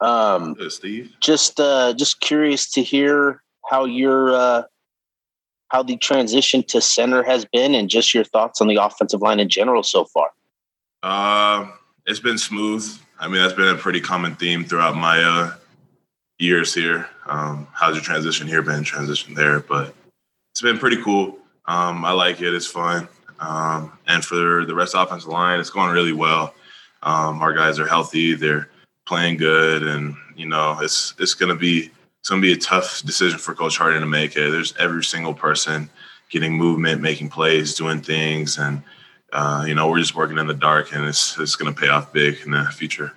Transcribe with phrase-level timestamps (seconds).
[0.00, 1.14] Um, Steve.
[1.20, 4.62] just uh, just curious to hear how your uh,
[5.68, 9.40] how the transition to center has been, and just your thoughts on the offensive line
[9.40, 10.30] in general so far.
[11.02, 11.68] Uh,
[12.06, 12.86] it's been smooth.
[13.18, 15.54] I mean, that's been a pretty common theme throughout my uh,
[16.38, 17.08] years here.
[17.26, 18.82] Um, how's your transition here been?
[18.82, 19.94] Transition there, but
[20.52, 21.38] it's been pretty cool.
[21.66, 22.54] Um, I like it.
[22.54, 23.06] It's fun.
[23.38, 26.54] Um, and for the rest of the offensive line, it's going really well.
[27.02, 28.34] Um, our guys are healthy.
[28.34, 28.68] They're
[29.10, 31.90] playing good, and you know, it's it's gonna be
[32.20, 34.36] it's gonna be a tough decision for Coach Harding to make.
[34.36, 34.52] It.
[34.52, 35.90] There's every single person
[36.30, 38.84] getting movement, making plays, doing things, and
[39.32, 41.88] uh, you know, we're just working in the dark, and it's it's going to pay
[41.88, 43.12] off big in the future.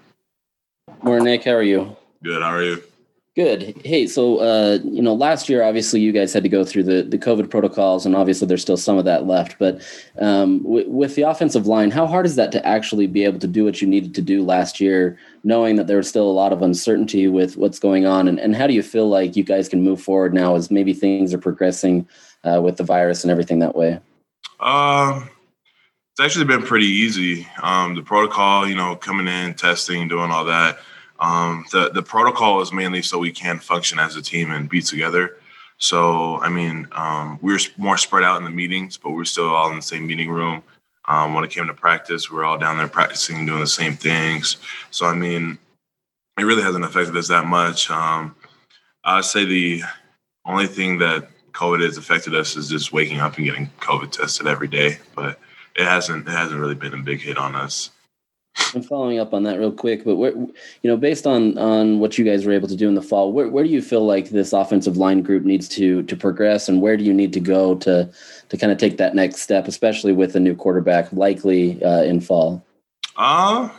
[1.03, 1.43] Morning, Nick.
[1.43, 1.95] How are you?
[2.23, 2.41] Good.
[2.41, 2.83] How are you?
[3.35, 3.81] Good.
[3.83, 7.01] Hey, so uh, you know, last year obviously you guys had to go through the
[7.01, 9.57] the COVID protocols, and obviously there's still some of that left.
[9.57, 9.81] But
[10.19, 13.47] um, w- with the offensive line, how hard is that to actually be able to
[13.47, 16.53] do what you needed to do last year, knowing that there was still a lot
[16.53, 18.27] of uncertainty with what's going on?
[18.27, 20.93] And, and how do you feel like you guys can move forward now as maybe
[20.93, 22.07] things are progressing
[22.43, 23.99] uh, with the virus and everything that way?
[24.59, 25.27] Um,
[26.11, 27.47] it's actually been pretty easy.
[27.63, 30.77] Um, the protocol, you know, coming in, testing, doing all that.
[31.23, 34.81] Um, the the protocol is mainly so we can function as a team and be
[34.81, 35.37] together.
[35.77, 39.25] So, I mean, um, we were more spread out in the meetings, but we are
[39.25, 40.61] still all in the same meeting room.
[41.07, 43.67] Um, when it came to practice, we are all down there practicing, and doing the
[43.67, 44.57] same things.
[44.91, 45.57] So, I mean,
[46.37, 47.89] it really hasn't affected us that much.
[47.89, 48.35] Um,
[49.05, 49.83] I'd say the
[50.45, 54.47] only thing that COVID has affected us is just waking up and getting COVID tested
[54.47, 55.39] every day, but
[55.75, 57.91] it hasn't it hasn't really been a big hit on us.
[58.75, 60.53] And following up on that real quick, but where, you
[60.83, 63.47] know, based on on what you guys were able to do in the fall, where,
[63.49, 66.97] where do you feel like this offensive line group needs to to progress, and where
[66.97, 68.09] do you need to go to
[68.49, 72.19] to kind of take that next step, especially with a new quarterback likely uh, in
[72.19, 72.63] fall?
[73.15, 73.69] Uh,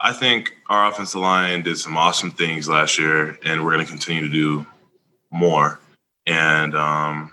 [0.00, 3.90] I think our offensive line did some awesome things last year, and we're going to
[3.90, 4.66] continue to do
[5.30, 5.80] more.
[6.26, 7.32] And um,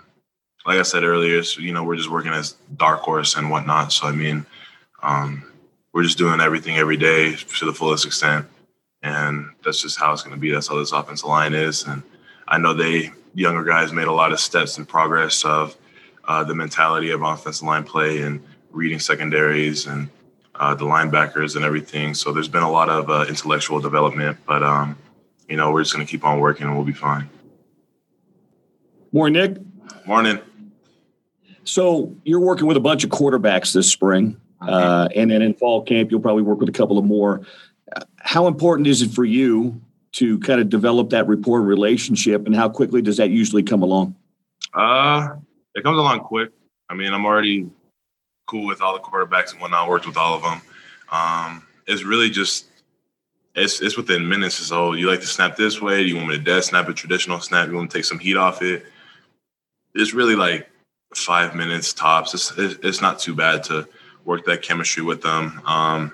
[0.66, 3.92] like I said earlier, you know, we're just working as dark horse and whatnot.
[3.92, 4.46] So I mean,
[5.02, 5.44] um,
[5.92, 8.46] we're just doing everything every day to the fullest extent,
[9.02, 10.50] and that's just how it's going to be.
[10.50, 12.02] That's how this offensive line is, and
[12.48, 15.76] I know they younger guys made a lot of steps in progress of
[16.24, 20.08] uh, the mentality of offensive line play and reading secondaries and
[20.56, 22.14] uh, the linebackers and everything.
[22.14, 24.96] So there's been a lot of uh, intellectual development, but um,
[25.48, 27.28] you know we're just going to keep on working and we'll be fine.
[29.12, 30.06] Morning, Nick.
[30.06, 30.38] Morning.
[31.64, 35.82] So you're working with a bunch of quarterbacks this spring, uh, and then in fall
[35.82, 37.42] camp you'll probably work with a couple of more.
[38.18, 39.80] How important is it for you
[40.12, 44.14] to kind of develop that rapport relationship, and how quickly does that usually come along?
[44.74, 45.28] Uh,
[45.74, 46.50] it comes along quick.
[46.88, 47.70] I mean, I'm already
[48.46, 49.88] cool with all the quarterbacks and whatnot.
[49.88, 50.60] Worked with all of them.
[51.10, 52.66] Um, it's really just
[53.54, 54.56] it's it's within minutes.
[54.56, 56.02] So you like to snap this way?
[56.02, 57.68] Do you want me to dead snap a traditional snap?
[57.68, 58.84] You want to take some heat off it?
[59.94, 60.68] It's really like
[61.14, 62.34] five minutes tops.
[62.34, 63.88] It's it's not too bad to
[64.24, 65.60] work that chemistry with them.
[65.64, 66.12] Um,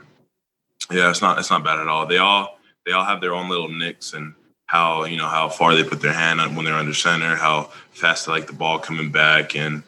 [0.91, 2.07] yeah, it's not it's not bad at all.
[2.07, 4.35] They all they all have their own little nicks and
[4.67, 8.27] how you know how far they put their hand when they're under center, how fast
[8.27, 9.83] they like the ball coming back, and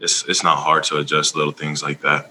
[0.00, 2.30] it's it's not hard to adjust little things like that.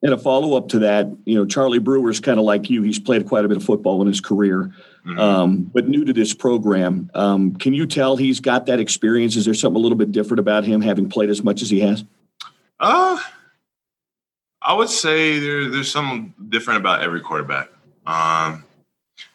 [0.00, 2.82] And a follow up to that, you know, Charlie Brewer's kind of like you.
[2.82, 4.72] He's played quite a bit of football in his career,
[5.04, 5.18] Mhm.
[5.18, 7.10] um, but new to this program.
[7.14, 9.34] Um, can you tell he's got that experience?
[9.34, 11.80] Is there something a little bit different about him having played as much as he
[11.80, 12.04] has?
[12.78, 13.18] Uh,
[14.60, 17.68] I would say there, there's something different about every quarterback.
[18.06, 18.64] Um,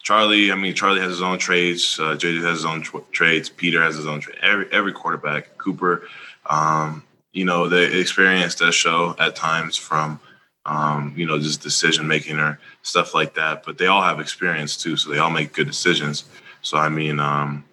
[0.02, 1.98] Charlie, I mean, Charlie has his own traits.
[1.98, 3.48] Uh, JJ has his own tr- traits.
[3.48, 4.38] Peter has his own traits.
[4.42, 6.06] Every every quarterback, Cooper,
[6.46, 10.20] um, you know, the experience does show at times from,
[10.66, 13.64] um, you know, just decision making or stuff like that.
[13.64, 16.24] But they all have experience too, so they all make good decisions.
[16.62, 17.64] So I mean, um,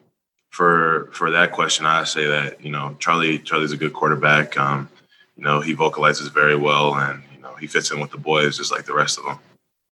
[0.49, 4.57] for for that question, I say that you know Charlie Charlie's a good quarterback.
[4.57, 4.89] Um,
[5.37, 7.23] you know, he vocalizes very well, and
[7.61, 9.39] he fits in with the boys just like the rest of them.